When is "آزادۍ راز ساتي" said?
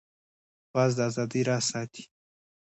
1.09-2.03